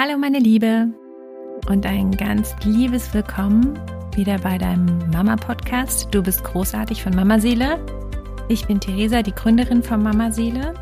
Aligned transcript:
Hallo 0.00 0.16
meine 0.16 0.38
Liebe 0.38 0.86
und 1.68 1.84
ein 1.84 2.12
ganz 2.12 2.54
liebes 2.62 3.12
Willkommen 3.12 3.76
wieder 4.14 4.38
bei 4.38 4.56
deinem 4.56 4.96
Mama-Podcast. 5.10 6.06
Du 6.12 6.22
bist 6.22 6.44
großartig 6.44 7.02
von 7.02 7.16
Mama 7.16 7.40
Seele. 7.40 7.84
Ich 8.46 8.64
bin 8.68 8.78
Theresa, 8.78 9.22
die 9.22 9.34
Gründerin 9.34 9.82
von 9.82 10.00
Mama 10.00 10.30
Seele 10.30 10.72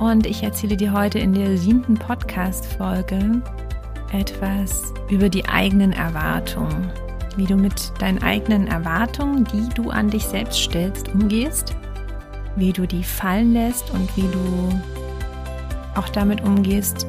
und 0.00 0.24
ich 0.24 0.42
erzähle 0.42 0.74
dir 0.74 0.90
heute 0.94 1.18
in 1.18 1.34
der 1.34 1.58
siebten 1.58 1.96
Podcast-Folge 1.96 3.42
etwas 4.14 4.94
über 5.10 5.28
die 5.28 5.44
eigenen 5.44 5.92
Erwartungen. 5.92 6.90
Wie 7.36 7.44
du 7.44 7.56
mit 7.56 7.92
deinen 7.98 8.22
eigenen 8.22 8.68
Erwartungen, 8.68 9.44
die 9.52 9.68
du 9.74 9.90
an 9.90 10.08
dich 10.08 10.24
selbst 10.24 10.58
stellst, 10.58 11.10
umgehst. 11.10 11.76
Wie 12.56 12.72
du 12.72 12.86
die 12.86 13.04
fallen 13.04 13.52
lässt 13.52 13.90
und 13.90 14.16
wie 14.16 14.22
du 14.22 14.80
auch 15.94 16.08
damit 16.08 16.42
umgehst, 16.42 17.06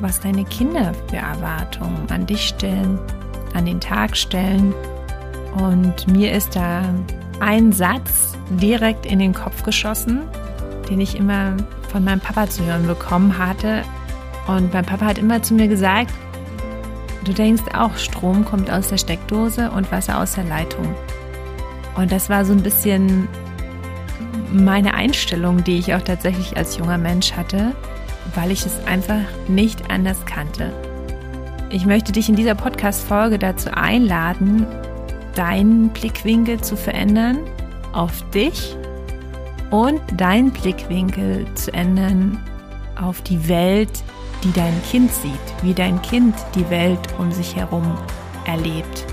was 0.00 0.20
deine 0.20 0.44
Kinder 0.44 0.92
für 1.08 1.16
Erwartungen 1.16 2.06
an 2.10 2.26
dich 2.26 2.48
stellen, 2.48 2.98
an 3.54 3.66
den 3.66 3.80
Tag 3.80 4.16
stellen. 4.16 4.74
Und 5.56 6.08
mir 6.08 6.32
ist 6.32 6.56
da 6.56 6.82
ein 7.40 7.72
Satz 7.72 8.36
direkt 8.50 9.06
in 9.06 9.18
den 9.18 9.34
Kopf 9.34 9.62
geschossen, 9.62 10.22
den 10.88 11.00
ich 11.00 11.16
immer 11.16 11.56
von 11.90 12.04
meinem 12.04 12.20
Papa 12.20 12.48
zu 12.48 12.64
hören 12.64 12.86
bekommen 12.86 13.38
hatte. 13.38 13.82
Und 14.46 14.72
mein 14.72 14.84
Papa 14.84 15.06
hat 15.06 15.18
immer 15.18 15.42
zu 15.42 15.54
mir 15.54 15.68
gesagt, 15.68 16.12
du 17.24 17.32
denkst 17.32 17.62
auch, 17.72 17.96
Strom 17.96 18.44
kommt 18.44 18.70
aus 18.70 18.88
der 18.88 18.98
Steckdose 18.98 19.70
und 19.70 19.90
Wasser 19.92 20.18
aus 20.18 20.34
der 20.34 20.44
Leitung. 20.44 20.94
Und 21.96 22.10
das 22.10 22.28
war 22.28 22.44
so 22.44 22.52
ein 22.52 22.62
bisschen 22.62 23.28
meine 24.52 24.94
Einstellung, 24.94 25.64
die 25.64 25.78
ich 25.78 25.94
auch 25.94 26.02
tatsächlich 26.02 26.56
als 26.56 26.76
junger 26.76 26.98
Mensch 26.98 27.32
hatte 27.32 27.74
weil 28.34 28.50
ich 28.50 28.64
es 28.64 28.84
einfach 28.86 29.24
nicht 29.48 29.90
anders 29.90 30.24
kannte. 30.26 30.72
Ich 31.70 31.86
möchte 31.86 32.12
dich 32.12 32.28
in 32.28 32.36
dieser 32.36 32.54
Podcast-Folge 32.54 33.38
dazu 33.38 33.70
einladen, 33.72 34.66
deinen 35.34 35.88
Blickwinkel 35.88 36.60
zu 36.60 36.76
verändern 36.76 37.38
auf 37.92 38.22
dich 38.30 38.76
und 39.70 40.00
deinen 40.16 40.50
Blickwinkel 40.52 41.46
zu 41.54 41.72
ändern 41.72 42.38
auf 43.00 43.22
die 43.22 43.48
Welt, 43.48 44.04
die 44.44 44.52
dein 44.52 44.80
Kind 44.84 45.12
sieht, 45.12 45.32
wie 45.62 45.74
dein 45.74 46.00
Kind 46.02 46.34
die 46.54 46.68
Welt 46.70 47.00
um 47.18 47.32
sich 47.32 47.56
herum 47.56 47.98
erlebt. 48.46 49.04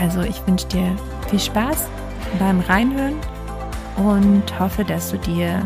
Also 0.00 0.22
ich 0.22 0.44
wünsche 0.46 0.66
dir 0.68 0.96
viel 1.28 1.40
Spaß 1.40 1.88
beim 2.38 2.60
Reinhören 2.60 3.16
und 3.96 4.58
hoffe, 4.58 4.84
dass 4.84 5.10
du 5.10 5.18
dir 5.18 5.62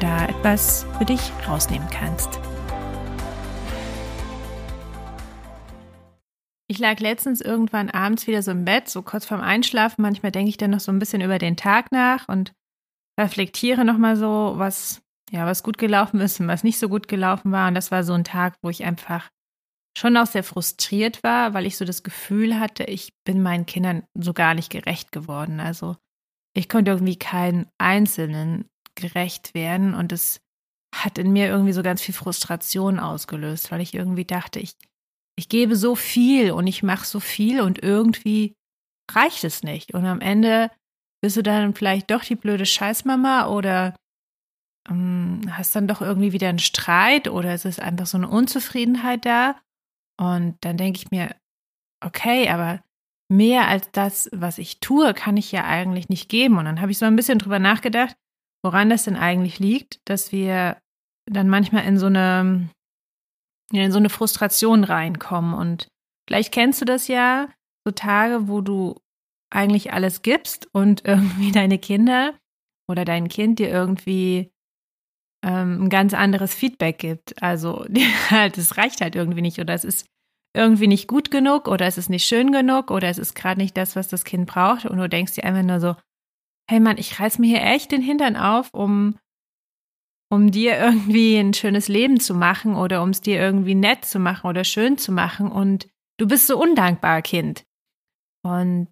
da 0.00 0.26
etwas 0.26 0.86
für 0.98 1.04
dich 1.04 1.20
rausnehmen 1.48 1.88
kannst. 1.90 2.40
Ich 6.66 6.78
lag 6.78 6.98
letztens 6.98 7.40
irgendwann 7.40 7.90
abends 7.90 8.26
wieder 8.26 8.42
so 8.42 8.50
im 8.50 8.64
Bett, 8.64 8.88
so 8.88 9.02
kurz 9.02 9.26
vorm 9.26 9.40
Einschlafen. 9.40 10.02
Manchmal 10.02 10.32
denke 10.32 10.48
ich 10.48 10.56
dann 10.56 10.70
noch 10.70 10.80
so 10.80 10.90
ein 10.90 10.98
bisschen 10.98 11.20
über 11.20 11.38
den 11.38 11.56
Tag 11.56 11.92
nach 11.92 12.28
und 12.28 12.52
reflektiere 13.20 13.84
nochmal 13.84 14.16
so, 14.16 14.54
was, 14.56 15.02
ja, 15.30 15.46
was 15.46 15.62
gut 15.62 15.78
gelaufen 15.78 16.20
ist 16.20 16.40
und 16.40 16.48
was 16.48 16.64
nicht 16.64 16.78
so 16.78 16.88
gut 16.88 17.06
gelaufen 17.06 17.52
war. 17.52 17.68
Und 17.68 17.74
das 17.74 17.90
war 17.90 18.02
so 18.02 18.14
ein 18.14 18.24
Tag, 18.24 18.56
wo 18.62 18.70
ich 18.70 18.84
einfach 18.84 19.30
schon 19.96 20.16
auch 20.16 20.26
sehr 20.26 20.42
frustriert 20.42 21.22
war, 21.22 21.54
weil 21.54 21.66
ich 21.66 21.76
so 21.76 21.84
das 21.84 22.02
Gefühl 22.02 22.58
hatte, 22.58 22.84
ich 22.84 23.12
bin 23.24 23.42
meinen 23.42 23.66
Kindern 23.66 24.02
so 24.14 24.32
gar 24.32 24.54
nicht 24.54 24.70
gerecht 24.70 25.12
geworden. 25.12 25.60
Also 25.60 25.96
ich 26.54 26.68
konnte 26.68 26.90
irgendwie 26.92 27.18
keinen 27.18 27.66
einzelnen 27.78 28.68
gerecht 28.94 29.54
werden. 29.54 29.94
Und 29.94 30.12
es 30.12 30.40
hat 30.94 31.18
in 31.18 31.32
mir 31.32 31.48
irgendwie 31.48 31.72
so 31.72 31.82
ganz 31.82 32.02
viel 32.02 32.14
Frustration 32.14 32.98
ausgelöst, 32.98 33.70
weil 33.70 33.80
ich 33.80 33.94
irgendwie 33.94 34.24
dachte, 34.24 34.60
ich, 34.60 34.76
ich 35.36 35.48
gebe 35.48 35.76
so 35.76 35.94
viel 35.96 36.52
und 36.52 36.66
ich 36.66 36.82
mache 36.82 37.04
so 37.04 37.20
viel 37.20 37.60
und 37.60 37.82
irgendwie 37.82 38.54
reicht 39.10 39.44
es 39.44 39.62
nicht. 39.62 39.94
Und 39.94 40.06
am 40.06 40.20
Ende 40.20 40.70
bist 41.20 41.36
du 41.36 41.42
dann 41.42 41.74
vielleicht 41.74 42.10
doch 42.10 42.22
die 42.22 42.36
blöde 42.36 42.66
Scheißmama 42.66 43.48
oder 43.48 43.96
ähm, 44.88 45.40
hast 45.50 45.74
dann 45.74 45.88
doch 45.88 46.00
irgendwie 46.00 46.32
wieder 46.32 46.48
einen 46.48 46.58
Streit 46.58 47.28
oder 47.28 47.52
es 47.52 47.64
ist 47.64 47.80
einfach 47.80 48.06
so 48.06 48.18
eine 48.18 48.28
Unzufriedenheit 48.28 49.24
da. 49.24 49.56
Und 50.20 50.56
dann 50.60 50.76
denke 50.76 50.98
ich 50.98 51.10
mir, 51.10 51.34
okay, 52.04 52.48
aber 52.48 52.82
mehr 53.30 53.68
als 53.68 53.90
das, 53.90 54.28
was 54.32 54.58
ich 54.58 54.80
tue, 54.80 55.14
kann 55.14 55.36
ich 55.36 55.50
ja 55.50 55.64
eigentlich 55.64 56.08
nicht 56.08 56.28
geben. 56.28 56.58
Und 56.58 56.66
dann 56.66 56.80
habe 56.80 56.92
ich 56.92 56.98
so 56.98 57.06
ein 57.06 57.16
bisschen 57.16 57.38
drüber 57.38 57.58
nachgedacht, 57.58 58.16
woran 58.64 58.88
das 58.88 59.04
denn 59.04 59.16
eigentlich 59.16 59.58
liegt, 59.58 60.00
dass 60.06 60.32
wir 60.32 60.78
dann 61.30 61.48
manchmal 61.48 61.84
in 61.84 61.98
so 61.98 62.06
eine, 62.06 62.70
in 63.70 63.92
so 63.92 63.98
eine 63.98 64.08
Frustration 64.08 64.84
reinkommen. 64.84 65.54
Und 65.54 65.88
vielleicht 66.26 66.52
kennst 66.52 66.80
du 66.80 66.86
das 66.86 67.06
ja, 67.06 67.50
so 67.86 67.92
Tage, 67.92 68.48
wo 68.48 68.62
du 68.62 68.98
eigentlich 69.52 69.92
alles 69.92 70.22
gibst 70.22 70.68
und 70.72 71.04
irgendwie 71.04 71.52
deine 71.52 71.78
Kinder 71.78 72.34
oder 72.88 73.04
dein 73.04 73.28
Kind 73.28 73.58
dir 73.58 73.68
irgendwie 73.68 74.50
ähm, 75.44 75.84
ein 75.84 75.88
ganz 75.90 76.14
anderes 76.14 76.54
Feedback 76.54 76.98
gibt. 76.98 77.42
Also 77.42 77.84
halt, 78.30 78.56
es 78.56 78.78
reicht 78.78 79.02
halt 79.02 79.14
irgendwie 79.14 79.42
nicht 79.42 79.58
oder 79.58 79.74
es 79.74 79.84
ist 79.84 80.06
irgendwie 80.56 80.86
nicht 80.86 81.06
gut 81.06 81.30
genug 81.30 81.68
oder 81.68 81.86
es 81.86 81.98
ist 81.98 82.08
nicht 82.08 82.26
schön 82.26 82.50
genug 82.52 82.90
oder 82.90 83.08
es 83.08 83.18
ist 83.18 83.34
gerade 83.34 83.60
nicht 83.60 83.76
das, 83.76 83.94
was 83.94 84.08
das 84.08 84.24
Kind 84.24 84.46
braucht 84.46 84.86
und 84.86 84.98
du 84.98 85.08
denkst 85.08 85.34
dir 85.34 85.44
einfach 85.44 85.64
nur 85.64 85.80
so, 85.80 85.96
hey 86.68 86.80
Mann, 86.80 86.98
ich 86.98 87.18
reiß 87.20 87.38
mir 87.38 87.46
hier 87.46 87.62
echt 87.62 87.92
den 87.92 88.02
Hintern 88.02 88.36
auf, 88.36 88.72
um, 88.72 89.18
um 90.30 90.50
dir 90.50 90.78
irgendwie 90.78 91.36
ein 91.36 91.54
schönes 91.54 91.88
Leben 91.88 92.20
zu 92.20 92.34
machen 92.34 92.74
oder 92.74 93.02
um 93.02 93.10
es 93.10 93.20
dir 93.20 93.40
irgendwie 93.40 93.74
nett 93.74 94.04
zu 94.04 94.18
machen 94.18 94.48
oder 94.48 94.64
schön 94.64 94.98
zu 94.98 95.12
machen 95.12 95.50
und 95.50 95.88
du 96.18 96.26
bist 96.26 96.46
so 96.46 96.60
undankbar, 96.60 97.22
Kind. 97.22 97.64
Und 98.44 98.90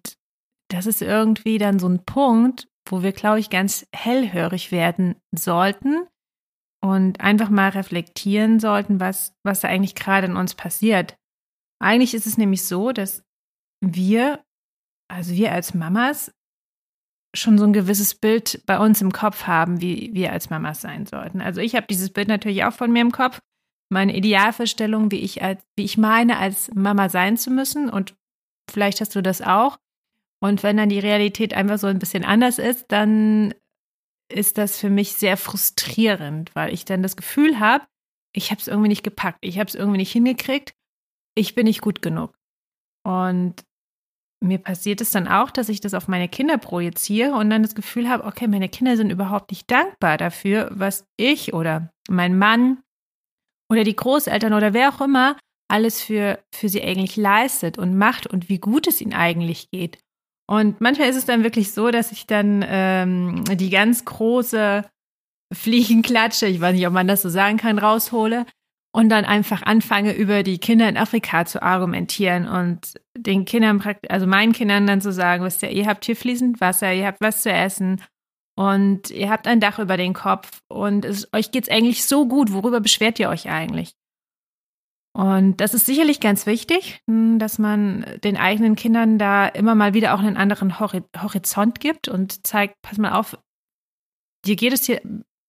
das 0.69 0.85
ist 0.85 1.01
irgendwie 1.01 1.57
dann 1.57 1.79
so 1.79 1.87
ein 1.87 2.03
Punkt, 2.05 2.67
wo 2.87 3.03
wir, 3.03 3.11
glaube 3.11 3.39
ich, 3.39 3.49
ganz 3.49 3.87
hellhörig 3.93 4.71
werden 4.71 5.15
sollten 5.31 6.07
und 6.81 7.21
einfach 7.21 7.49
mal 7.49 7.69
reflektieren 7.69 8.59
sollten, 8.59 8.99
was, 8.99 9.33
was 9.43 9.61
da 9.61 9.69
eigentlich 9.69 9.95
gerade 9.95 10.27
in 10.27 10.35
uns 10.35 10.55
passiert. 10.55 11.17
Eigentlich 11.79 12.13
ist 12.13 12.27
es 12.27 12.37
nämlich 12.37 12.65
so, 12.65 12.91
dass 12.91 13.23
wir, 13.81 14.43
also 15.09 15.33
wir 15.33 15.51
als 15.51 15.73
Mamas, 15.73 16.33
schon 17.35 17.57
so 17.57 17.65
ein 17.65 17.73
gewisses 17.73 18.15
Bild 18.15 18.61
bei 18.65 18.77
uns 18.77 19.01
im 19.01 19.11
Kopf 19.11 19.43
haben, 19.43 19.81
wie 19.81 20.11
wir 20.13 20.31
als 20.31 20.49
Mamas 20.49 20.81
sein 20.81 21.05
sollten. 21.05 21.41
Also 21.41 21.61
ich 21.61 21.75
habe 21.75 21.87
dieses 21.89 22.11
Bild 22.11 22.27
natürlich 22.27 22.63
auch 22.63 22.73
von 22.73 22.91
mir 22.91 23.01
im 23.01 23.11
Kopf, 23.11 23.39
meine 23.89 24.15
Idealvorstellung, 24.15 25.11
wie 25.11 25.19
ich 25.19 25.41
als, 25.41 25.61
wie 25.75 25.83
ich 25.83 25.97
meine, 25.97 26.37
als 26.37 26.71
Mama 26.73 27.09
sein 27.09 27.37
zu 27.37 27.51
müssen. 27.51 27.89
Und 27.89 28.15
vielleicht 28.69 29.01
hast 29.01 29.15
du 29.15 29.21
das 29.21 29.41
auch. 29.41 29.77
Und 30.41 30.61
wenn 30.61 30.77
dann 30.77 30.89
die 30.89 30.99
Realität 30.99 31.53
einfach 31.53 31.77
so 31.77 31.87
ein 31.87 31.99
bisschen 31.99 32.25
anders 32.25 32.59
ist, 32.59 32.85
dann 32.91 33.53
ist 34.31 34.57
das 34.57 34.77
für 34.77 34.89
mich 34.89 35.13
sehr 35.13 35.37
frustrierend, 35.37 36.53
weil 36.55 36.73
ich 36.73 36.85
dann 36.85 37.03
das 37.03 37.15
Gefühl 37.15 37.59
habe, 37.59 37.85
ich 38.35 38.51
habe 38.51 38.59
es 38.59 38.67
irgendwie 38.67 38.89
nicht 38.89 39.03
gepackt, 39.03 39.39
ich 39.41 39.59
habe 39.59 39.67
es 39.67 39.75
irgendwie 39.75 39.99
nicht 39.99 40.11
hingekriegt, 40.11 40.73
ich 41.35 41.55
bin 41.55 41.65
nicht 41.65 41.81
gut 41.81 42.01
genug. 42.01 42.35
Und 43.05 43.63
mir 44.43 44.57
passiert 44.57 45.01
es 45.01 45.11
dann 45.11 45.27
auch, 45.27 45.49
dass 45.51 45.69
ich 45.69 45.81
das 45.81 45.93
auf 45.93 46.07
meine 46.07 46.27
Kinder 46.27 46.57
projiziere 46.57 47.33
und 47.33 47.49
dann 47.49 47.63
das 47.63 47.75
Gefühl 47.75 48.09
habe, 48.09 48.25
okay, 48.25 48.47
meine 48.47 48.69
Kinder 48.69 48.97
sind 48.97 49.09
überhaupt 49.09 49.51
nicht 49.51 49.71
dankbar 49.71 50.17
dafür, 50.17 50.69
was 50.71 51.05
ich 51.17 51.53
oder 51.53 51.89
mein 52.09 52.37
Mann 52.37 52.79
oder 53.71 53.83
die 53.83 53.95
Großeltern 53.95 54.53
oder 54.53 54.73
wer 54.73 54.89
auch 54.89 55.01
immer 55.01 55.37
alles 55.71 56.01
für, 56.01 56.39
für 56.53 56.69
sie 56.69 56.83
eigentlich 56.83 57.15
leistet 57.15 57.77
und 57.77 57.97
macht 57.97 58.27
und 58.27 58.49
wie 58.49 58.59
gut 58.59 58.85
es 58.85 59.01
ihnen 59.01 59.13
eigentlich 59.13 59.71
geht. 59.71 59.97
Und 60.45 60.81
manchmal 60.81 61.09
ist 61.09 61.15
es 61.15 61.25
dann 61.25 61.43
wirklich 61.43 61.71
so, 61.71 61.89
dass 61.89 62.11
ich 62.11 62.27
dann 62.27 62.63
ähm, 62.67 63.43
die 63.45 63.69
ganz 63.69 64.03
große 64.03 64.83
Fliegenklatsche, 65.53 66.47
ich 66.47 66.59
weiß 66.59 66.75
nicht, 66.75 66.85
ob 66.85 66.93
man 66.93 67.07
das 67.07 67.21
so 67.21 67.29
sagen 67.29 67.57
kann, 67.57 67.79
raushole 67.79 68.45
und 68.93 69.09
dann 69.09 69.25
einfach 69.25 69.63
anfange, 69.63 70.13
über 70.13 70.43
die 70.43 70.59
Kinder 70.59 70.87
in 70.87 70.97
Afrika 70.97 71.45
zu 71.45 71.61
argumentieren 71.63 72.47
und 72.47 72.93
den 73.17 73.43
Kindern, 73.43 73.83
also 74.07 74.27
meinen 74.27 74.53
Kindern 74.53 74.85
dann 74.85 75.01
zu 75.01 75.11
sagen, 75.11 75.43
wisst 75.43 75.63
ihr, 75.63 75.71
ihr 75.71 75.87
habt 75.87 76.05
hier 76.05 76.15
fließend 76.15 76.61
Wasser, 76.61 76.93
ihr 76.93 77.07
habt 77.07 77.19
was 77.19 77.41
zu 77.41 77.51
essen 77.51 78.01
und 78.55 79.09
ihr 79.09 79.31
habt 79.31 79.47
ein 79.47 79.59
Dach 79.59 79.79
über 79.79 79.97
den 79.97 80.13
Kopf 80.13 80.61
und 80.69 81.05
es, 81.05 81.27
euch 81.33 81.51
geht's 81.51 81.69
eigentlich 81.69 82.05
so 82.05 82.27
gut, 82.27 82.53
worüber 82.53 82.81
beschwert 82.81 83.19
ihr 83.19 83.29
euch 83.29 83.49
eigentlich? 83.49 83.95
Und 85.15 85.57
das 85.57 85.73
ist 85.73 85.85
sicherlich 85.87 86.19
ganz 86.19 86.45
wichtig, 86.45 87.01
hm, 87.07 87.39
dass 87.39 87.57
man 87.57 88.05
den 88.23 88.37
eigenen 88.37 88.75
Kindern 88.75 89.17
da 89.17 89.47
immer 89.47 89.73
mal 89.73 89.95
wieder 89.95 90.13
auch 90.13 90.19
einen 90.19 90.37
anderen 90.37 90.79
Horizont 90.79 91.79
gibt 91.79 92.07
und 92.07 92.45
zeigt, 92.45 92.81
pass 92.83 92.99
mal 92.99 93.13
auf, 93.13 93.37
dir 94.45 94.55
geht 94.55 94.73
es 94.73 94.85
hier 94.85 95.01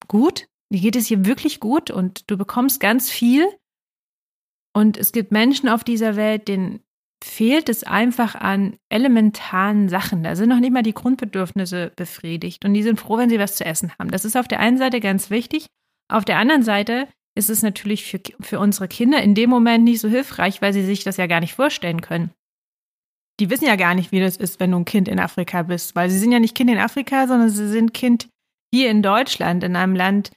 gut, 0.08 0.47
dir 0.70 0.81
geht 0.81 0.96
es 0.96 1.06
hier 1.06 1.25
wirklich 1.25 1.61
gut 1.61 1.90
und 1.90 2.31
du 2.31 2.37
bekommst 2.37 2.81
ganz 2.81 3.11
viel. 3.11 3.46
Und 4.76 4.96
es 4.96 5.12
gibt 5.12 5.31
Menschen 5.31 5.69
auf 5.69 5.84
dieser 5.84 6.16
Welt, 6.16 6.49
denen 6.49 6.81
fehlt 7.25 7.69
es 7.69 7.84
einfach 7.84 8.34
an 8.34 8.76
elementaren 8.90 9.88
Sachen. 9.88 10.22
Da 10.22 10.37
sind 10.37 10.50
noch 10.50 10.61
nicht 10.61 10.72
mal 10.72 10.82
die 10.82 10.93
Grundbedürfnisse 10.93 11.93
befriedigt 11.96 12.64
und 12.64 12.75
die 12.75 12.82
sind 12.82 13.00
froh, 13.00 13.16
wenn 13.16 13.31
sie 13.31 13.38
was 13.38 13.56
zu 13.56 13.64
essen 13.64 13.93
haben. 13.99 14.11
Das 14.11 14.25
ist 14.25 14.37
auf 14.37 14.46
der 14.46 14.61
einen 14.61 14.76
Seite 14.76 15.00
ganz 15.00 15.31
wichtig. 15.31 15.66
Auf 16.12 16.25
der 16.25 16.37
anderen 16.38 16.62
Seite 16.62 17.08
ist 17.34 17.50
es 17.50 17.62
natürlich 17.62 18.05
für, 18.05 18.20
für 18.40 18.61
unsere 18.61 18.88
Kinder 18.88 19.22
in 19.22 19.34
dem 19.34 19.49
Moment 19.49 19.84
nicht 19.84 20.00
so 20.00 20.08
hilfreich, 20.08 20.61
weil 20.61 20.72
sie 20.72 20.84
sich 20.84 21.02
das 21.02 21.16
ja 21.16 21.26
gar 21.26 21.40
nicht 21.40 21.55
vorstellen 21.55 22.02
können. 22.02 22.31
Die 23.40 23.50
wissen 23.50 23.64
ja 23.64 23.76
gar 23.76 23.94
nicht, 23.94 24.12
wie 24.12 24.20
das 24.20 24.37
ist, 24.37 24.61
wenn 24.61 24.70
du 24.70 24.78
ein 24.78 24.84
Kind 24.84 25.08
in 25.08 25.19
Afrika 25.19 25.62
bist, 25.62 25.96
weil 25.96 26.11
sie 26.11 26.19
sind 26.19 26.31
ja 26.31 26.38
nicht 26.38 26.55
Kind 26.55 26.70
in 26.70 26.78
Afrika, 26.78 27.26
sondern 27.26 27.49
sie 27.49 27.69
sind 27.69 27.94
Kind 27.94 28.28
hier 28.72 28.90
in 28.90 29.02
Deutschland, 29.02 29.64
in 29.64 29.76
einem 29.76 29.96
Land, 29.96 30.31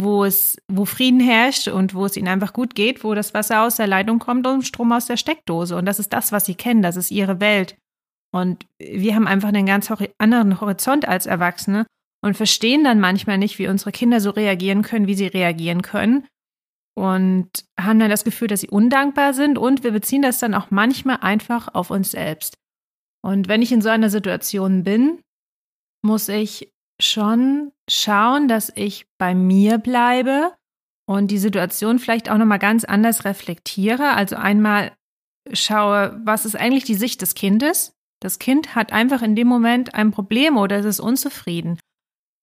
wo 0.00 0.24
es, 0.24 0.56
wo 0.68 0.84
Frieden 0.84 1.20
herrscht 1.20 1.68
und 1.68 1.94
wo 1.94 2.06
es 2.06 2.16
ihnen 2.16 2.28
einfach 2.28 2.52
gut 2.52 2.74
geht, 2.74 3.02
wo 3.02 3.14
das 3.14 3.34
Wasser 3.34 3.62
aus 3.62 3.76
der 3.76 3.86
Leitung 3.86 4.18
kommt 4.18 4.46
und 4.46 4.66
Strom 4.66 4.92
aus 4.92 5.06
der 5.06 5.16
Steckdose. 5.16 5.76
Und 5.76 5.86
das 5.86 5.98
ist 5.98 6.12
das, 6.12 6.30
was 6.32 6.46
sie 6.46 6.54
kennen, 6.54 6.82
das 6.82 6.96
ist 6.96 7.10
ihre 7.10 7.40
Welt. 7.40 7.76
Und 8.32 8.66
wir 8.78 9.14
haben 9.14 9.26
einfach 9.26 9.48
einen 9.48 9.66
ganz 9.66 9.92
anderen 10.18 10.60
Horizont 10.60 11.08
als 11.08 11.26
Erwachsene 11.26 11.86
und 12.22 12.36
verstehen 12.36 12.84
dann 12.84 13.00
manchmal 13.00 13.38
nicht, 13.38 13.58
wie 13.58 13.68
unsere 13.68 13.92
Kinder 13.92 14.20
so 14.20 14.30
reagieren 14.30 14.82
können, 14.82 15.06
wie 15.06 15.14
sie 15.14 15.26
reagieren 15.26 15.82
können. 15.82 16.26
Und 16.94 17.64
haben 17.78 18.00
dann 18.00 18.10
das 18.10 18.24
Gefühl, 18.24 18.48
dass 18.48 18.60
sie 18.60 18.68
undankbar 18.68 19.32
sind 19.32 19.56
und 19.56 19.84
wir 19.84 19.92
beziehen 19.92 20.22
das 20.22 20.40
dann 20.40 20.54
auch 20.54 20.70
manchmal 20.70 21.18
einfach 21.18 21.74
auf 21.74 21.90
uns 21.90 22.10
selbst. 22.10 22.54
Und 23.24 23.48
wenn 23.48 23.62
ich 23.62 23.72
in 23.72 23.82
so 23.82 23.88
einer 23.88 24.10
Situation 24.10 24.82
bin, 24.82 25.20
muss 26.04 26.28
ich 26.28 26.72
schon 27.00 27.72
schauen, 27.88 28.48
dass 28.48 28.72
ich 28.74 29.06
bei 29.18 29.34
mir 29.34 29.78
bleibe 29.78 30.54
und 31.06 31.30
die 31.30 31.38
Situation 31.38 31.98
vielleicht 31.98 32.30
auch 32.30 32.38
nochmal 32.38 32.58
ganz 32.58 32.84
anders 32.84 33.24
reflektiere. 33.24 34.10
Also 34.10 34.36
einmal 34.36 34.92
schaue, 35.52 36.20
was 36.24 36.44
ist 36.44 36.56
eigentlich 36.56 36.84
die 36.84 36.94
Sicht 36.94 37.22
des 37.22 37.34
Kindes? 37.34 37.94
Das 38.20 38.38
Kind 38.38 38.74
hat 38.74 38.92
einfach 38.92 39.22
in 39.22 39.36
dem 39.36 39.48
Moment 39.48 39.94
ein 39.94 40.10
Problem 40.10 40.56
oder 40.56 40.78
es 40.78 40.84
ist 40.84 41.00
unzufrieden, 41.00 41.78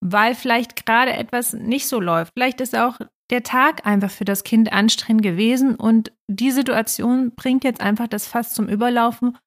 weil 0.01 0.33
vielleicht 0.35 0.85
gerade 0.85 1.13
etwas 1.13 1.53
nicht 1.53 1.87
so 1.87 1.99
läuft. 1.99 2.31
Vielleicht 2.33 2.61
ist 2.61 2.75
auch 2.75 2.97
der 3.29 3.43
Tag 3.43 3.85
einfach 3.85 4.11
für 4.11 4.25
das 4.25 4.43
Kind 4.43 4.71
anstrengend 4.71 5.23
gewesen 5.23 5.75
und 5.75 6.13
die 6.27 6.51
Situation 6.51 7.33
bringt 7.35 7.63
jetzt 7.63 7.81
einfach 7.81 8.07
das 8.07 8.27
Fass 8.27 8.53
zum 8.53 8.69
Überlaufen, 8.69 9.37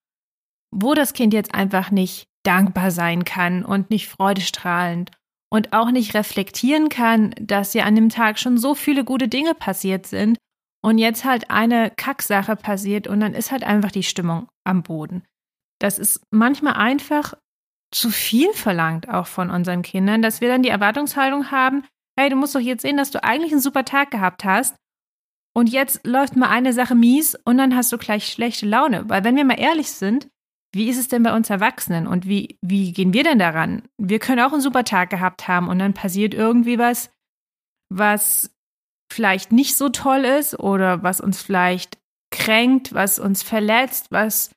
wo 0.71 0.95
das 0.95 1.13
Kind 1.13 1.33
jetzt 1.33 1.55
einfach 1.55 1.91
nicht 1.91 2.27
dankbar 2.49 2.91
sein 2.91 3.25
kann 3.25 3.62
und 3.62 3.91
nicht 3.91 4.09
freudestrahlend 4.09 5.11
und 5.50 5.75
auch 5.75 5.91
nicht 5.91 6.15
reflektieren 6.15 6.89
kann, 6.89 7.35
dass 7.39 7.75
ja 7.75 7.85
an 7.85 7.95
dem 7.95 8.09
Tag 8.09 8.39
schon 8.39 8.56
so 8.56 8.75
viele 8.75 9.05
gute 9.05 9.29
Dinge 9.29 9.55
passiert 9.55 10.06
sind 10.06 10.39
und 10.83 10.97
jetzt 10.97 11.27
halt 11.27 11.50
eine 11.50 11.93
Kacksache 11.95 12.56
passiert 12.56 13.06
und 13.06 13.21
dann 13.21 13.35
ist 13.35 13.53
halt 13.53 13.65
einfach 13.65 13.91
die 13.91 14.03
Stimmung 14.03 14.49
am 14.65 14.83
Boden. 14.83 15.25
Das 15.79 15.99
ist 15.99 16.23
manchmal 16.31 16.75
einfach 16.75 17.35
zu 17.95 18.11
viel 18.11 18.53
verlangt 18.55 19.11
auch 19.11 19.27
von 19.27 19.50
unseren 19.50 19.83
Kindern, 19.83 20.23
dass 20.23 20.41
wir 20.41 20.49
dann 20.49 20.62
die 20.62 20.69
Erwartungshaltung 20.71 21.50
haben, 21.50 21.85
hey, 22.19 22.31
du 22.31 22.37
musst 22.37 22.55
doch 22.55 22.61
jetzt 22.61 22.83
sehen, 22.83 22.97
dass 22.97 23.11
du 23.11 23.23
eigentlich 23.23 23.53
einen 23.53 23.61
super 23.61 23.85
Tag 23.85 24.11
gehabt 24.11 24.45
hast 24.45 24.75
und 25.55 25.69
jetzt 25.69 26.06
läuft 26.06 26.35
mal 26.35 26.49
eine 26.49 26.73
Sache 26.73 26.95
mies 26.95 27.35
und 27.45 27.59
dann 27.59 27.77
hast 27.77 27.93
du 27.93 27.99
gleich 27.99 28.27
schlechte 28.27 28.65
Laune. 28.65 29.09
Weil 29.09 29.25
wenn 29.25 29.37
wir 29.37 29.45
mal 29.45 29.61
ehrlich 29.61 29.91
sind, 29.91 30.29
wie 30.75 30.88
ist 30.88 30.99
es 30.99 31.09
denn 31.09 31.23
bei 31.23 31.35
uns 31.35 31.50
Erwachsenen 31.50 32.06
und 32.06 32.26
wie, 32.26 32.59
wie 32.62 32.93
gehen 32.93 33.12
wir 33.12 33.25
denn 33.25 33.38
daran? 33.38 33.82
Wir 33.97 34.19
können 34.19 34.41
auch 34.41 34.53
einen 34.53 34.61
super 34.61 34.85
Tag 34.85 35.11
gehabt 35.11 35.49
haben 35.49 35.69
und 35.69 35.79
dann 35.79 35.94
passiert 35.94 36.35
irgendwie 36.35 36.79
was, 36.79 37.11
was 37.91 38.55
vielleicht 39.11 39.53
nicht 39.53 39.76
so 39.76 39.88
toll 39.88 40.25
ist 40.25 40.59
oder 40.59 41.03
was 41.03 41.20
uns 41.20 41.41
vielleicht 41.41 41.99
kränkt, 42.31 42.93
was 42.93 43.19
uns 43.19 43.43
verletzt, 43.43 44.09
was 44.11 44.50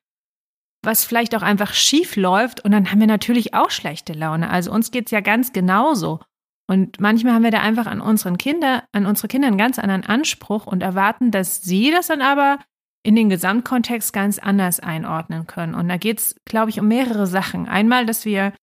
was 0.83 1.03
vielleicht 1.03 1.35
auch 1.35 1.43
einfach 1.43 1.73
schief 1.73 2.15
läuft 2.15 2.65
und 2.65 2.71
dann 2.71 2.91
haben 2.91 2.99
wir 2.99 3.07
natürlich 3.07 3.53
auch 3.53 3.69
schlechte 3.69 4.13
Laune. 4.13 4.49
Also 4.49 4.71
uns 4.71 4.91
geht's 4.91 5.11
ja 5.11 5.19
ganz 5.19 5.53
genauso. 5.53 6.19
Und 6.67 6.99
manchmal 6.99 7.33
haben 7.33 7.43
wir 7.43 7.51
da 7.51 7.59
einfach 7.59 7.85
an 7.85 8.01
unseren 8.01 8.37
Kinder, 8.37 8.85
an 8.91 9.05
unsere 9.05 9.27
Kinder 9.27 9.47
einen 9.47 9.57
ganz 9.57 9.77
anderen 9.77 10.05
Anspruch 10.05 10.65
und 10.65 10.81
erwarten, 10.81 11.29
dass 11.29 11.61
sie 11.61 11.91
das 11.91 12.07
dann 12.07 12.21
aber 12.21 12.59
in 13.03 13.15
den 13.15 13.30
Gesamtkontext 13.30 14.13
ganz 14.13 14.38
anders 14.39 14.80
einordnen 14.80 15.48
können. 15.48 15.74
Und 15.74 15.89
da 15.89 15.98
geht's, 15.98 16.36
glaube 16.45 16.69
ich, 16.69 16.80
um 16.80 16.88
mehrere 16.88 17.27
Sachen. 17.27 17.68
Einmal, 17.68 18.06
dass 18.06 18.25
wir, 18.25 18.53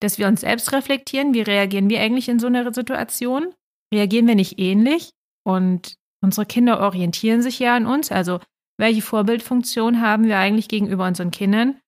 dass 0.00 0.18
wir 0.18 0.28
uns 0.28 0.42
selbst 0.42 0.72
reflektieren, 0.72 1.32
wie 1.34 1.40
reagieren 1.40 1.88
wir 1.88 2.00
eigentlich 2.00 2.28
in 2.28 2.38
so 2.38 2.46
einer 2.46 2.72
Situation? 2.74 3.54
Reagieren 3.92 4.26
wir 4.26 4.34
nicht 4.34 4.58
ähnlich? 4.58 5.10
Und 5.46 5.96
unsere 6.22 6.46
Kinder 6.46 6.80
orientieren 6.80 7.42
sich 7.42 7.58
ja 7.58 7.74
an 7.74 7.86
uns. 7.86 8.12
Also 8.12 8.40
welche 8.78 9.02
Vorbildfunktion 9.02 10.00
haben 10.00 10.24
wir 10.24 10.38
eigentlich 10.38 10.68
gegenüber 10.68 11.06
unseren 11.06 11.30
Kindern? 11.30 11.80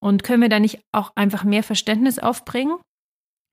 Und 0.00 0.22
können 0.22 0.42
wir 0.42 0.48
da 0.48 0.60
nicht 0.60 0.80
auch 0.92 1.12
einfach 1.16 1.44
mehr 1.44 1.62
Verständnis 1.62 2.18
aufbringen? 2.18 2.78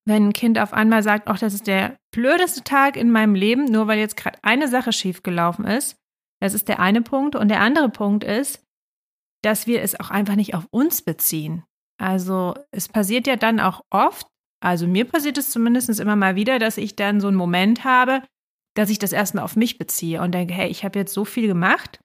Wenn 0.08 0.28
ein 0.28 0.34
Kind 0.34 0.60
auf 0.60 0.72
einmal 0.72 1.02
sagt, 1.02 1.28
ach, 1.28 1.40
das 1.40 1.56
ist 1.56 1.68
der 1.68 1.98
blödeste 2.12 2.64
Tag 2.64 2.96
in 2.96 3.12
meinem 3.12 3.34
Leben, 3.34 3.66
nur 3.66 3.88
weil 3.88 3.98
jetzt 3.98 4.18
gerade 4.18 4.38
eine 4.44 4.68
Sache 4.68 4.94
schiefgelaufen 4.94 5.66
ist. 5.66 5.98
Das 6.46 6.54
ist 6.54 6.68
der 6.68 6.80
eine 6.80 7.02
Punkt. 7.02 7.36
Und 7.36 7.48
der 7.48 7.60
andere 7.60 7.90
Punkt 7.90 8.24
ist, 8.24 8.64
dass 9.44 9.66
wir 9.66 9.82
es 9.82 10.00
auch 10.00 10.12
einfach 10.12 10.36
nicht 10.36 10.54
auf 10.54 10.68
uns 10.70 11.02
beziehen. 11.02 11.64
Also 12.00 12.54
es 12.70 12.88
passiert 12.88 13.26
ja 13.26 13.36
dann 13.36 13.60
auch 13.60 13.82
oft, 13.90 14.28
also 14.64 14.86
mir 14.86 15.06
passiert 15.06 15.40
es 15.40 15.50
zumindest 15.50 16.00
immer 16.00 16.16
mal 16.16 16.36
wieder, 16.36 16.60
dass 16.60 16.78
ich 16.78 16.96
dann 16.96 17.20
so 17.20 17.30
einen 17.30 17.36
Moment 17.36 17.84
habe, 17.84 18.22
dass 18.76 18.92
ich 18.92 19.00
das 19.00 19.12
erstmal 19.12 19.44
auf 19.44 19.56
mich 19.56 19.80
beziehe 19.80 20.22
und 20.22 20.34
denke, 20.34 20.54
hey, 20.54 20.70
ich 20.70 20.86
habe 20.86 21.00
jetzt 21.00 21.14
so 21.14 21.26
viel 21.26 21.48
gemacht 21.48 22.00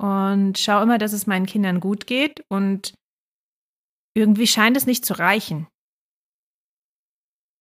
und 0.00 0.58
schaue 0.58 0.82
immer, 0.82 0.96
dass 0.96 1.12
es 1.12 1.26
meinen 1.26 1.44
Kindern 1.44 1.78
gut 1.78 2.06
geht 2.06 2.42
und 2.48 2.94
irgendwie 4.16 4.46
scheint 4.46 4.78
es 4.78 4.86
nicht 4.86 5.04
zu 5.04 5.18
reichen. 5.18 5.66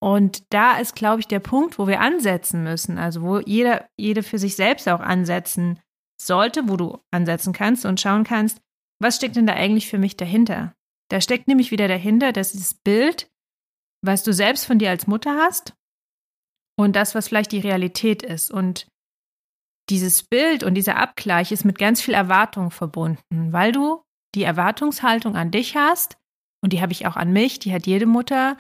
Und 0.02 0.54
da 0.54 0.78
ist, 0.78 0.96
glaube 0.96 1.20
ich, 1.20 1.28
der 1.28 1.42
Punkt, 1.42 1.80
wo 1.80 1.88
wir 1.88 2.00
ansetzen 2.00 2.64
müssen, 2.64 2.98
also 2.98 3.24
wo 3.24 3.40
jeder, 3.40 3.90
jede 3.98 4.24
für 4.24 4.38
sich 4.38 4.56
selbst 4.56 4.88
auch 4.88 5.02
ansetzen 5.02 5.80
sollte, 6.22 6.68
wo 6.70 6.78
du 6.78 7.00
ansetzen 7.12 7.54
kannst 7.54 7.86
und 7.86 8.00
schauen 8.00 8.24
kannst, 8.24 8.60
was 9.00 9.18
steckt 9.18 9.36
denn 9.36 9.48
da 9.48 9.54
eigentlich 9.54 9.90
für 9.90 9.98
mich 9.98 10.16
dahinter? 10.18 10.74
Da 11.10 11.22
steckt 11.22 11.48
nämlich 11.48 11.72
wieder 11.72 11.88
dahinter, 11.88 12.32
dass 12.32 12.54
dieses 12.54 12.74
Bild, 12.74 13.30
was 14.02 14.24
du 14.24 14.34
selbst 14.34 14.66
von 14.66 14.80
dir 14.80 14.90
als 14.90 15.08
Mutter 15.08 15.36
hast 15.36 15.74
und 16.78 16.96
das, 16.96 17.14
was 17.16 17.28
vielleicht 17.28 17.52
die 17.52 17.60
Realität 17.60 18.24
ist. 18.24 18.52
Und 18.52 18.88
dieses 19.90 20.24
Bild 20.24 20.64
und 20.64 20.76
dieser 20.76 20.98
Abgleich 20.98 21.52
ist 21.52 21.66
mit 21.66 21.78
ganz 21.78 22.02
viel 22.02 22.14
Erwartung 22.14 22.72
verbunden, 22.72 23.52
weil 23.52 23.72
du 23.72 24.02
die 24.36 24.44
Erwartungshaltung 24.44 25.36
an 25.36 25.52
dich 25.52 25.76
hast 25.76 26.18
und 26.64 26.74
die 26.74 26.82
habe 26.82 26.94
ich 26.94 27.06
auch 27.06 27.18
an 27.18 27.34
mich, 27.34 27.60
die 27.60 27.74
hat 27.74 27.86
jede 27.86 28.06
Mutter, 28.06 28.58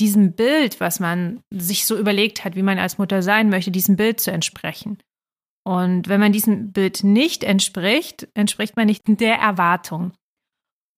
diesem 0.00 0.34
Bild, 0.34 0.80
was 0.80 0.98
man 0.98 1.42
sich 1.50 1.86
so 1.86 1.96
überlegt 1.96 2.44
hat, 2.44 2.56
wie 2.56 2.62
man 2.62 2.78
als 2.78 2.98
Mutter 2.98 3.22
sein 3.22 3.48
möchte, 3.48 3.70
diesem 3.70 3.96
Bild 3.96 4.20
zu 4.20 4.32
entsprechen. 4.32 4.98
Und 5.66 6.08
wenn 6.08 6.20
man 6.20 6.32
diesem 6.32 6.72
Bild 6.72 7.04
nicht 7.04 7.42
entspricht, 7.42 8.28
entspricht 8.34 8.76
man 8.76 8.86
nicht 8.86 9.02
der 9.06 9.36
Erwartung. 9.36 10.12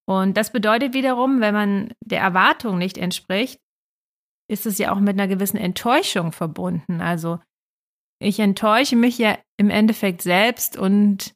Und 0.08 0.36
das 0.36 0.52
bedeutet 0.52 0.94
wiederum, 0.94 1.40
wenn 1.40 1.54
man 1.54 1.94
der 2.00 2.20
Erwartung 2.20 2.78
nicht 2.78 2.98
entspricht, 2.98 3.60
ist 4.48 4.66
es 4.66 4.78
ja 4.78 4.92
auch 4.92 5.00
mit 5.00 5.18
einer 5.18 5.28
gewissen 5.28 5.56
Enttäuschung 5.56 6.32
verbunden. 6.32 7.00
Also 7.00 7.40
ich 8.20 8.38
enttäusche 8.38 8.96
mich 8.96 9.18
ja 9.18 9.38
im 9.56 9.70
Endeffekt 9.70 10.22
selbst 10.22 10.76
und 10.76 11.34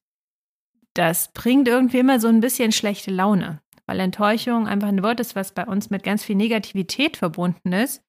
das 0.95 1.33
bringt 1.33 1.69
irgendwie 1.69 1.99
immer 1.99 2.21
so 2.21 2.29
ein 2.29 2.41
bisschen 2.41 2.73
schlechte 2.73 3.11
Laune, 3.11 3.61
weil 3.87 4.01
Enttäuschung 4.01 4.67
einfach 4.67 4.89
ein 4.89 5.03
Wort 5.03 5.21
ist, 5.21 5.37
was 5.37 5.53
bei 5.53 5.67
uns 5.67 5.91
mit 5.91 6.03
ganz 6.03 6.25
viel 6.25 6.37
Negativität 6.37 7.17
verbunden 7.17 7.73
ist, 7.73 8.03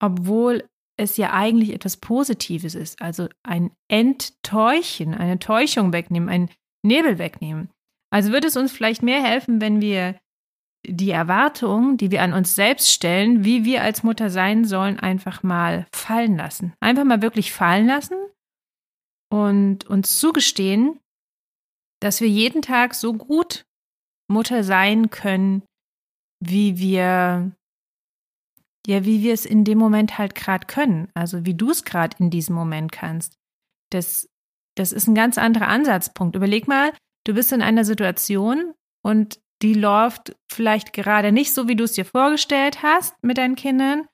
obwohl 0.00 0.68
es 0.96 1.16
ja 1.16 1.32
eigentlich 1.32 1.72
etwas 1.72 1.96
Positives 1.96 2.74
ist. 2.74 3.00
Also 3.02 3.28
ein 3.42 3.72
Enttäuschen, 3.88 5.14
eine 5.14 5.38
Täuschung 5.38 5.92
wegnehmen, 5.92 6.28
ein 6.28 6.50
Nebel 6.82 7.18
wegnehmen. 7.18 7.70
Also 8.10 8.32
würde 8.32 8.46
es 8.46 8.56
uns 8.56 8.72
vielleicht 8.72 9.02
mehr 9.02 9.22
helfen, 9.22 9.60
wenn 9.60 9.80
wir 9.80 10.20
die 10.86 11.10
Erwartungen, 11.10 11.96
die 11.96 12.10
wir 12.10 12.22
an 12.22 12.32
uns 12.32 12.54
selbst 12.54 12.90
stellen, 12.90 13.44
wie 13.44 13.64
wir 13.64 13.82
als 13.82 14.02
Mutter 14.02 14.30
sein 14.30 14.64
sollen, 14.64 15.00
einfach 15.00 15.42
mal 15.42 15.86
fallen 15.94 16.36
lassen. 16.36 16.74
Einfach 16.80 17.04
mal 17.04 17.22
wirklich 17.22 17.52
fallen 17.52 17.86
lassen 17.86 18.16
und 19.32 19.86
uns 19.86 20.18
zugestehen, 20.20 21.00
dass 22.00 22.20
wir 22.20 22.28
jeden 22.28 22.62
Tag 22.62 22.94
so 22.94 23.14
gut 23.14 23.64
Mutter 24.28 24.62
sein 24.62 25.10
können, 25.10 25.62
wie 26.40 26.78
wir 26.78 27.52
ja, 28.86 29.04
wie 29.04 29.22
wir 29.22 29.32
es 29.32 29.46
in 29.46 29.64
dem 29.64 29.78
Moment 29.78 30.18
halt 30.18 30.34
gerade 30.34 30.66
können, 30.66 31.08
also 31.14 31.46
wie 31.46 31.54
du 31.54 31.70
es 31.70 31.84
gerade 31.84 32.16
in 32.18 32.30
diesem 32.30 32.54
Moment 32.54 32.92
kannst. 32.92 33.38
Das 33.90 34.28
das 34.74 34.92
ist 34.92 35.06
ein 35.06 35.14
ganz 35.14 35.38
anderer 35.38 35.68
Ansatzpunkt. 35.68 36.36
Überleg 36.36 36.66
mal, 36.66 36.92
du 37.24 37.34
bist 37.34 37.52
in 37.52 37.62
einer 37.62 37.84
Situation 37.84 38.74
und 39.02 39.40
die 39.62 39.74
läuft 39.74 40.36
vielleicht 40.50 40.92
gerade 40.92 41.32
nicht 41.32 41.54
so, 41.54 41.68
wie 41.68 41.76
du 41.76 41.84
es 41.84 41.92
dir 41.92 42.04
vorgestellt 42.04 42.82
hast 42.82 43.14
mit 43.22 43.38
deinen 43.38 43.54
Kindern. 43.54 44.08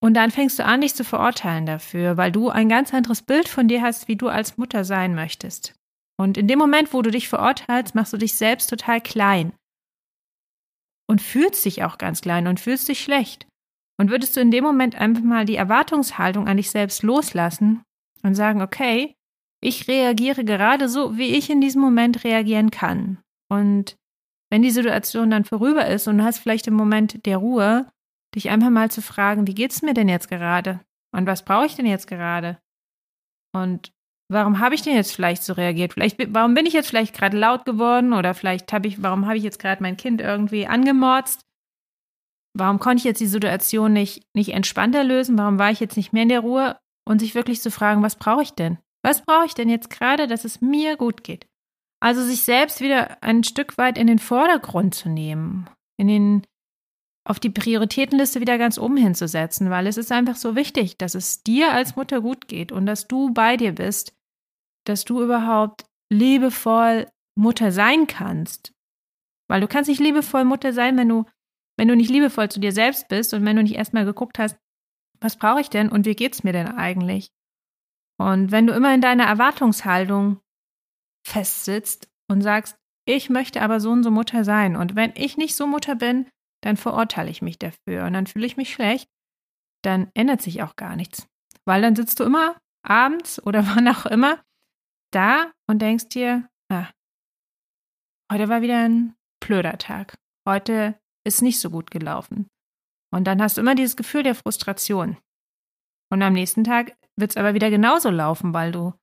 Und 0.00 0.14
dann 0.14 0.30
fängst 0.30 0.58
du 0.58 0.64
an, 0.64 0.80
dich 0.80 0.94
zu 0.94 1.04
verurteilen 1.04 1.66
dafür, 1.66 2.16
weil 2.16 2.32
du 2.32 2.48
ein 2.48 2.68
ganz 2.68 2.92
anderes 2.92 3.22
Bild 3.22 3.48
von 3.48 3.68
dir 3.68 3.82
hast, 3.82 4.08
wie 4.08 4.16
du 4.16 4.28
als 4.28 4.56
Mutter 4.56 4.84
sein 4.84 5.14
möchtest. 5.14 5.74
Und 6.16 6.38
in 6.38 6.48
dem 6.48 6.58
Moment, 6.58 6.92
wo 6.92 7.02
du 7.02 7.10
dich 7.10 7.28
verurteilst, 7.28 7.94
machst 7.94 8.12
du 8.12 8.16
dich 8.16 8.34
selbst 8.34 8.68
total 8.68 9.00
klein. 9.00 9.52
Und 11.08 11.20
fühlst 11.20 11.64
dich 11.64 11.84
auch 11.84 11.98
ganz 11.98 12.20
klein 12.20 12.46
und 12.46 12.60
fühlst 12.60 12.88
dich 12.88 13.02
schlecht. 13.02 13.46
Und 13.98 14.10
würdest 14.10 14.36
du 14.36 14.40
in 14.40 14.50
dem 14.50 14.64
Moment 14.64 14.94
einfach 14.94 15.22
mal 15.22 15.44
die 15.44 15.56
Erwartungshaltung 15.56 16.48
an 16.48 16.56
dich 16.56 16.70
selbst 16.70 17.02
loslassen 17.02 17.82
und 18.22 18.34
sagen, 18.34 18.62
okay, 18.62 19.14
ich 19.62 19.86
reagiere 19.88 20.44
gerade 20.44 20.88
so, 20.88 21.16
wie 21.16 21.36
ich 21.36 21.50
in 21.50 21.60
diesem 21.60 21.82
Moment 21.82 22.24
reagieren 22.24 22.70
kann. 22.70 23.18
Und 23.48 23.96
wenn 24.50 24.62
die 24.62 24.70
Situation 24.70 25.30
dann 25.30 25.44
vorüber 25.44 25.86
ist 25.86 26.08
und 26.08 26.18
du 26.18 26.24
hast 26.24 26.38
vielleicht 26.38 26.66
im 26.66 26.74
Moment 26.74 27.24
der 27.26 27.38
Ruhe, 27.38 27.90
dich 28.34 28.50
einfach 28.50 28.70
mal 28.70 28.90
zu 28.90 29.02
fragen, 29.02 29.46
wie 29.46 29.54
geht's 29.54 29.82
mir 29.82 29.94
denn 29.94 30.08
jetzt 30.08 30.28
gerade? 30.28 30.80
Und 31.14 31.26
was 31.26 31.44
brauche 31.44 31.66
ich 31.66 31.76
denn 31.76 31.86
jetzt 31.86 32.06
gerade? 32.06 32.58
Und 33.54 33.92
warum 34.32 34.58
habe 34.58 34.74
ich 34.74 34.82
denn 34.82 34.94
jetzt 34.94 35.14
vielleicht 35.14 35.42
so 35.42 35.52
reagiert? 35.52 35.92
Vielleicht, 35.92 36.16
warum 36.34 36.54
bin 36.54 36.66
ich 36.66 36.72
jetzt 36.72 36.88
vielleicht 36.88 37.14
gerade 37.14 37.38
laut 37.38 37.64
geworden 37.64 38.12
oder 38.12 38.34
vielleicht 38.34 38.72
habe 38.72 38.88
ich, 38.88 39.02
warum 39.02 39.26
habe 39.26 39.36
ich 39.36 39.44
jetzt 39.44 39.58
gerade 39.58 39.82
mein 39.82 39.96
Kind 39.96 40.20
irgendwie 40.20 40.66
angemorzt? 40.66 41.42
Warum 42.54 42.78
konnte 42.78 42.98
ich 42.98 43.04
jetzt 43.04 43.20
die 43.20 43.26
Situation 43.26 43.92
nicht, 43.92 44.26
nicht 44.34 44.50
entspannter 44.50 45.04
lösen? 45.04 45.38
Warum 45.38 45.58
war 45.58 45.70
ich 45.70 45.80
jetzt 45.80 45.96
nicht 45.96 46.12
mehr 46.12 46.24
in 46.24 46.28
der 46.28 46.40
Ruhe? 46.40 46.76
Und 47.04 47.18
sich 47.18 47.34
wirklich 47.34 47.60
zu 47.60 47.70
fragen, 47.70 48.02
was 48.02 48.16
brauche 48.16 48.42
ich 48.42 48.52
denn? 48.52 48.78
Was 49.02 49.24
brauche 49.24 49.46
ich 49.46 49.54
denn 49.54 49.68
jetzt 49.68 49.90
gerade, 49.90 50.28
dass 50.28 50.44
es 50.44 50.60
mir 50.60 50.96
gut 50.96 51.24
geht? 51.24 51.46
Also 52.00 52.22
sich 52.22 52.42
selbst 52.42 52.80
wieder 52.80 53.22
ein 53.22 53.42
Stück 53.44 53.78
weit 53.78 53.98
in 53.98 54.06
den 54.06 54.18
Vordergrund 54.18 54.94
zu 54.94 55.08
nehmen, 55.08 55.68
in 55.96 56.08
den, 56.08 56.42
auf 57.24 57.40
die 57.40 57.50
Prioritätenliste 57.50 58.40
wieder 58.40 58.58
ganz 58.58 58.78
oben 58.78 58.96
hinzusetzen, 58.96 59.70
weil 59.70 59.86
es 59.86 59.96
ist 59.96 60.12
einfach 60.12 60.36
so 60.36 60.54
wichtig, 60.54 60.96
dass 60.98 61.14
es 61.14 61.42
dir 61.42 61.72
als 61.72 61.96
Mutter 61.96 62.20
gut 62.20 62.46
geht 62.46 62.70
und 62.70 62.86
dass 62.86 63.08
du 63.08 63.32
bei 63.32 63.56
dir 63.56 63.72
bist, 63.72 64.12
dass 64.84 65.04
du 65.04 65.22
überhaupt 65.22 65.84
liebevoll 66.10 67.08
Mutter 67.36 67.72
sein 67.72 68.06
kannst. 68.06 68.72
Weil 69.48 69.60
du 69.60 69.68
kannst 69.68 69.88
nicht 69.88 70.00
liebevoll 70.00 70.44
Mutter 70.44 70.72
sein, 70.72 70.96
wenn 70.96 71.08
du 71.08 71.24
wenn 71.78 71.88
du 71.88 71.96
nicht 71.96 72.10
liebevoll 72.10 72.50
zu 72.50 72.60
dir 72.60 72.72
selbst 72.72 73.08
bist 73.08 73.32
und 73.32 73.44
wenn 73.44 73.56
du 73.56 73.62
nicht 73.62 73.74
erstmal 73.74 74.04
geguckt 74.04 74.38
hast, 74.38 74.56
was 75.20 75.36
brauche 75.36 75.60
ich 75.60 75.70
denn 75.70 75.88
und 75.88 76.04
wie 76.04 76.14
geht's 76.14 76.44
mir 76.44 76.52
denn 76.52 76.68
eigentlich? 76.68 77.30
Und 78.18 78.52
wenn 78.52 78.66
du 78.66 78.74
immer 78.74 78.94
in 78.94 79.00
deiner 79.00 79.24
Erwartungshaltung 79.24 80.40
festsitzt 81.26 82.08
und 82.28 82.42
sagst, 82.42 82.76
ich 83.04 83.30
möchte 83.30 83.62
aber 83.62 83.80
so 83.80 83.90
und 83.90 84.02
so 84.02 84.10
Mutter 84.10 84.44
sein 84.44 84.76
und 84.76 84.94
wenn 84.94 85.12
ich 85.16 85.36
nicht 85.36 85.56
so 85.56 85.66
Mutter 85.66 85.96
bin, 85.96 86.28
dann 86.62 86.76
verurteile 86.76 87.30
ich 87.30 87.42
mich 87.42 87.58
dafür 87.58 88.04
und 88.06 88.12
dann 88.12 88.26
fühle 88.26 88.46
ich 88.46 88.56
mich 88.56 88.72
schlecht, 88.72 89.08
dann 89.82 90.10
ändert 90.14 90.42
sich 90.42 90.62
auch 90.62 90.76
gar 90.76 90.94
nichts. 90.94 91.26
Weil 91.64 91.82
dann 91.82 91.96
sitzt 91.96 92.20
du 92.20 92.24
immer 92.24 92.56
abends 92.84 93.44
oder 93.44 93.66
wann 93.74 93.88
auch 93.88 94.06
immer 94.06 94.40
da 95.14 95.52
und 95.68 95.80
denkst 95.80 96.08
dir, 96.08 96.48
ah, 96.70 96.88
heute 98.30 98.48
war 98.48 98.62
wieder 98.62 98.84
ein 98.84 99.14
blöder 99.40 99.78
Tag. 99.78 100.18
Heute 100.48 100.98
ist 101.24 101.42
nicht 101.42 101.60
so 101.60 101.70
gut 101.70 101.90
gelaufen. 101.90 102.48
Und 103.12 103.24
dann 103.24 103.40
hast 103.42 103.56
du 103.56 103.60
immer 103.60 103.74
dieses 103.74 103.96
Gefühl 103.96 104.22
der 104.22 104.34
Frustration. 104.34 105.18
Und 106.10 106.22
am 106.22 106.32
nächsten 106.32 106.64
Tag 106.64 106.96
wird 107.16 107.30
es 107.30 107.36
aber 107.36 107.54
wieder 107.54 107.70
genauso 107.70 108.10
laufen, 108.10 108.54
weil 108.54 108.72
du, 108.72 108.94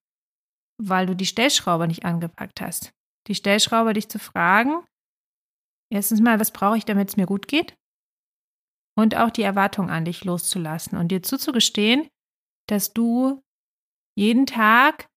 weil 0.81 1.05
du 1.05 1.15
die 1.15 1.25
Stellschraube 1.25 1.87
nicht 1.87 2.05
angepackt 2.05 2.61
hast. 2.61 2.93
Die 3.27 3.35
Stellschraube, 3.35 3.93
dich 3.93 4.09
zu 4.09 4.19
fragen, 4.19 4.83
erstens 5.91 6.21
mal, 6.21 6.39
was 6.39 6.51
brauche 6.51 6.77
ich, 6.77 6.85
damit 6.85 7.09
es 7.09 7.17
mir 7.17 7.25
gut 7.25 7.47
geht? 7.47 7.77
Und 8.97 9.15
auch 9.15 9.29
die 9.29 9.43
Erwartung 9.43 9.89
an 9.89 10.05
dich 10.05 10.25
loszulassen 10.25 10.97
und 10.97 11.09
dir 11.09 11.23
zuzugestehen, 11.23 12.09
dass 12.67 12.93
du 12.93 13.41
jeden 14.15 14.45
Tag 14.45 15.07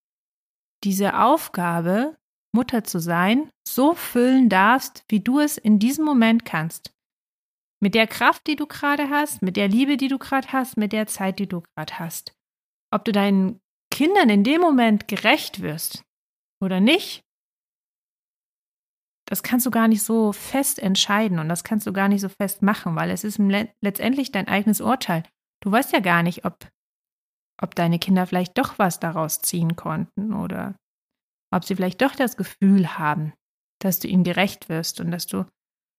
diese 0.85 1.19
Aufgabe, 1.19 2.17
Mutter 2.55 2.85
zu 2.85 2.99
sein, 2.99 3.51
so 3.67 3.95
füllen 3.95 4.49
darfst, 4.49 5.05
wie 5.09 5.21
du 5.21 5.41
es 5.41 5.57
in 5.57 5.79
diesem 5.79 6.05
Moment 6.05 6.45
kannst. 6.45 6.93
Mit 7.81 7.95
der 7.95 8.07
Kraft, 8.07 8.47
die 8.47 8.57
du 8.57 8.67
gerade 8.67 9.11
hast, 9.11 9.43
mit 9.43 9.57
der 9.57 9.69
Liebe, 9.69 9.97
die 9.97 10.09
du 10.09 10.19
gerade 10.19 10.53
hast, 10.53 10.77
mit 10.77 10.93
der 10.93 11.07
Zeit, 11.07 11.39
die 11.39 11.49
du 11.49 11.63
gerade 11.75 11.99
hast. 11.99 12.35
Ob 12.93 13.05
du 13.05 13.13
deinen 13.13 13.61
Kindern 13.91 14.29
in 14.29 14.45
dem 14.45 14.61
Moment 14.61 15.09
gerecht 15.09 15.63
wirst 15.63 16.05
oder 16.63 16.81
nicht, 16.81 17.25
das 19.27 19.43
kannst 19.43 19.65
du 19.65 19.71
gar 19.71 19.89
nicht 19.89 20.03
so 20.03 20.33
fest 20.33 20.79
entscheiden 20.79 21.39
und 21.39 21.49
das 21.49 21.65
kannst 21.65 21.87
du 21.87 21.93
gar 21.93 22.09
nicht 22.09 22.21
so 22.21 22.29
fest 22.29 22.63
machen, 22.63 22.97
weil 22.97 23.11
es 23.11 23.25
ist 23.25 23.39
letztendlich 23.81 24.31
dein 24.31 24.47
eigenes 24.47 24.81
Urteil. 24.81 25.23
Du 25.63 25.73
weißt 25.73 25.93
ja 25.93 26.01
gar 26.01 26.23
nicht, 26.23 26.45
ob, 26.45 26.69
ob 27.61 27.75
deine 27.75 27.99
Kinder 27.99 28.27
vielleicht 28.27 28.59
doch 28.59 28.79
was 28.79 29.01
daraus 29.01 29.41
ziehen 29.41 29.77
konnten 29.77 30.33
oder 30.33 30.75
ob 31.53 31.65
sie 31.65 31.77
vielleicht 31.77 32.03
doch 32.03 32.15
das 32.15 32.37
Gefühl 32.37 32.99
haben, 32.99 33.33
dass 33.81 33.99
du 33.99 34.09
ihnen 34.09 34.25
gerecht 34.25 34.69
wirst 34.69 35.01
und 35.01 35.11
dass 35.11 35.27
du, 35.27 35.45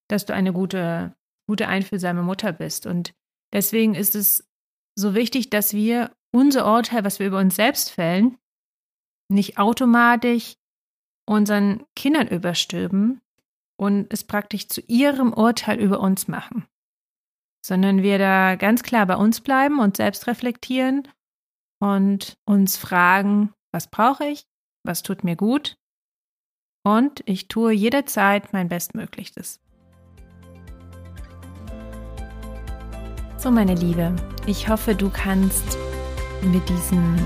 dass 0.10 0.26
du 0.26 0.34
eine 0.34 0.52
gute, 0.52 1.16
gute, 1.48 1.68
einfühlsame 1.68 2.24
Mutter 2.24 2.52
bist. 2.52 2.86
Und 2.86 3.14
deswegen 3.54 3.94
ist 3.94 4.16
es 4.16 4.50
so 4.96 5.16
wichtig, 5.16 5.50
dass 5.50 5.74
wir 5.74 6.12
unser 6.32 6.66
Urteil, 6.72 7.04
was 7.04 7.20
wir 7.20 7.28
über 7.28 7.40
uns 7.40 7.56
selbst 7.56 7.92
fällen, 7.92 8.38
nicht 9.30 9.58
automatisch 9.58 10.56
unseren 11.26 11.86
Kindern 11.96 12.28
überstülpen 12.28 13.22
und 13.78 14.12
es 14.12 14.24
praktisch 14.24 14.68
zu 14.68 14.82
ihrem 14.82 15.34
Urteil 15.34 15.80
über 15.80 16.00
uns 16.00 16.28
machen, 16.28 16.66
sondern 17.66 18.04
wir 18.04 18.18
da 18.18 18.56
ganz 18.56 18.84
klar 18.84 19.06
bei 19.06 19.16
uns 19.16 19.42
bleiben 19.42 19.80
und 19.80 19.98
selbst 19.98 20.28
reflektieren 20.28 21.08
und 21.84 22.38
uns 22.46 22.78
fragen, 22.78 23.52
was 23.74 23.88
brauche 23.88 24.24
ich, 24.24 24.48
was 24.86 25.04
tut 25.04 25.26
mir 25.26 25.36
gut? 25.36 25.76
Und 26.86 27.22
ich 27.26 27.50
tue 27.50 27.74
jederzeit 27.74 28.54
mein 28.54 28.70
Bestmöglichstes. 28.70 29.60
So, 33.36 33.52
meine 33.52 33.76
Liebe, 33.76 34.16
ich 34.46 34.70
hoffe, 34.70 34.96
du 34.96 35.10
kannst 35.10 35.78
mit 36.42 36.68
diesem 36.70 37.18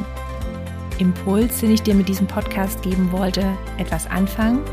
Impuls, 0.98 1.60
den 1.60 1.70
ich 1.70 1.84
dir 1.84 1.94
mit 1.94 2.10
diesem 2.10 2.26
Podcast 2.26 2.82
geben 2.82 3.12
wollte, 3.12 3.56
etwas 3.78 4.08
anfangen 4.08 4.64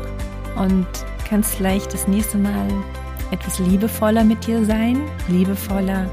und 0.55 0.87
kannst 1.29 1.53
vielleicht 1.53 1.93
das 1.93 2.07
nächste 2.07 2.39
Mal 2.39 2.67
etwas 3.29 3.59
liebevoller 3.59 4.23
mit 4.23 4.47
dir 4.47 4.65
sein, 4.65 4.99
liebevoller, 5.27 6.09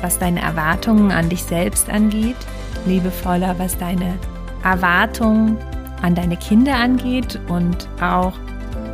was 0.00 0.18
deine 0.18 0.40
Erwartungen 0.40 1.12
an 1.12 1.28
dich 1.28 1.42
selbst 1.44 1.90
angeht, 1.90 2.36
liebevoller, 2.86 3.58
was 3.58 3.76
deine 3.78 4.14
Erwartungen 4.64 5.56
an 6.02 6.14
deine 6.14 6.36
Kinder 6.36 6.74
angeht 6.74 7.38
und 7.48 7.88
auch 8.00 8.32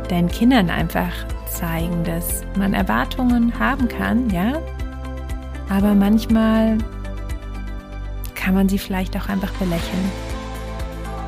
deinen 0.09 0.29
Kindern 0.29 0.69
einfach 0.69 1.11
zeigen, 1.47 2.03
dass 2.03 2.43
man 2.57 2.73
Erwartungen 2.73 3.57
haben 3.59 3.87
kann, 3.87 4.29
ja. 4.29 4.53
Aber 5.69 5.93
manchmal 5.93 6.77
kann 8.35 8.53
man 8.53 8.69
sie 8.69 8.77
vielleicht 8.77 9.17
auch 9.17 9.29
einfach 9.29 9.51
belächeln. 9.53 10.11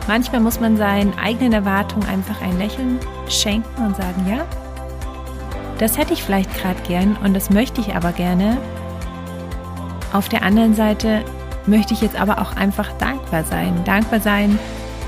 Manchmal 0.08 0.42
muss 0.42 0.60
man 0.60 0.78
seinen 0.78 1.18
eigenen 1.18 1.54
Erwartungen 1.54 2.08
einfach 2.08 2.42
ein 2.42 2.58
Lächeln 2.58 3.00
schenken 3.28 3.86
und 3.86 3.96
sagen, 3.96 4.26
ja, 4.30 4.46
das 5.80 5.98
hätte 5.98 6.14
ich 6.14 6.24
vielleicht 6.24 6.54
gerade 6.56 6.82
gern 6.88 7.18
und 7.24 7.34
das 7.36 7.50
möchte 7.50 7.82
ich 7.82 7.96
aber 7.96 8.12
gerne. 8.12 8.58
Auf 10.14 10.30
der 10.30 10.44
anderen 10.44 10.74
Seite 10.74 11.24
möchte 11.68 11.94
ich 11.94 12.02
jetzt 12.02 12.20
aber 12.20 12.40
auch 12.42 12.56
einfach 12.56 12.92
dankbar 12.94 13.44
sein. 13.44 13.84
Dankbar 13.86 14.20
sein 14.20 14.58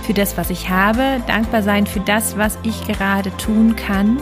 für 0.03 0.13
das, 0.13 0.37
was 0.37 0.49
ich 0.49 0.69
habe, 0.69 1.21
dankbar 1.27 1.63
sein 1.63 1.85
für 1.85 1.99
das, 1.99 2.37
was 2.37 2.57
ich 2.63 2.85
gerade 2.87 3.35
tun 3.37 3.75
kann 3.75 4.17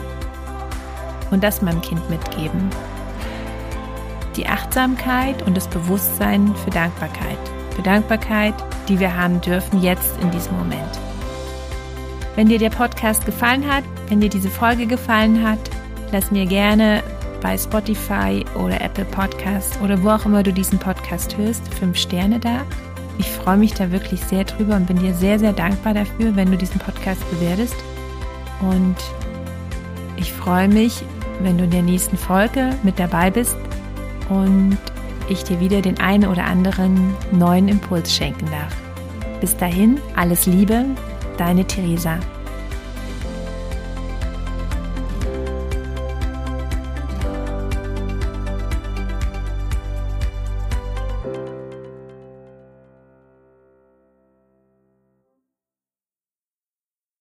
und 1.31 1.43
das 1.43 1.61
meinem 1.61 1.81
Kind 1.81 2.09
mitgeben. 2.09 2.69
Die 4.35 4.47
Achtsamkeit 4.47 5.41
und 5.43 5.57
das 5.57 5.67
Bewusstsein 5.67 6.55
für 6.55 6.69
Dankbarkeit. 6.69 7.37
Für 7.75 7.81
Dankbarkeit, 7.81 8.53
die 8.87 8.99
wir 8.99 9.15
haben 9.15 9.41
dürfen 9.41 9.81
jetzt 9.81 10.19
in 10.21 10.31
diesem 10.31 10.57
Moment. 10.57 10.99
Wenn 12.35 12.49
dir 12.49 12.59
der 12.59 12.69
Podcast 12.69 13.25
gefallen 13.25 13.67
hat, 13.67 13.83
wenn 14.09 14.19
dir 14.19 14.29
diese 14.29 14.49
Folge 14.49 14.85
gefallen 14.85 15.47
hat, 15.47 15.59
lass 16.11 16.31
mir 16.31 16.45
gerne 16.45 17.01
bei 17.41 17.57
Spotify 17.57 18.43
oder 18.55 18.81
Apple 18.81 19.05
Podcast 19.05 19.79
oder 19.81 20.01
wo 20.03 20.09
auch 20.09 20.25
immer 20.25 20.43
du 20.43 20.51
diesen 20.51 20.79
Podcast 20.79 21.37
hörst, 21.37 21.73
fünf 21.73 21.97
Sterne 21.97 22.39
da 22.39 22.65
ich 23.17 23.29
freue 23.29 23.57
mich 23.57 23.73
da 23.73 23.91
wirklich 23.91 24.21
sehr 24.21 24.43
drüber 24.43 24.75
und 24.75 24.87
bin 24.87 24.97
dir 24.97 25.13
sehr, 25.13 25.39
sehr 25.39 25.53
dankbar 25.53 25.93
dafür, 25.93 26.35
wenn 26.35 26.51
du 26.51 26.57
diesen 26.57 26.79
Podcast 26.79 27.21
bewertest. 27.31 27.75
Und 28.61 28.95
ich 30.17 30.31
freue 30.31 30.67
mich, 30.67 31.03
wenn 31.41 31.57
du 31.57 31.63
in 31.63 31.71
der 31.71 31.81
nächsten 31.81 32.17
Folge 32.17 32.71
mit 32.83 32.99
dabei 32.99 33.31
bist 33.31 33.57
und 34.29 34.77
ich 35.29 35.43
dir 35.43 35.59
wieder 35.59 35.81
den 35.81 35.99
einen 35.99 36.29
oder 36.29 36.45
anderen 36.45 37.13
neuen 37.31 37.67
Impuls 37.67 38.13
schenken 38.13 38.45
darf. 38.45 38.75
Bis 39.41 39.55
dahin, 39.57 39.99
alles 40.15 40.45
Liebe, 40.45 40.85
deine 41.37 41.65
Theresa. 41.65 42.19